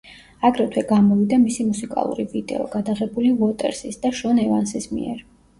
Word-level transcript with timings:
აგრეთვე 0.47 0.81
გამოვიდა 0.91 1.37
მისი 1.43 1.67
მუსიკალური 1.67 2.25
ვიდეო, 2.33 2.63
გადაღებული 2.77 3.29
უოტერსის 3.37 4.03
და 4.07 4.15
შონ 4.23 4.45
ევანსის 4.49 4.91
მიერ. 4.97 5.25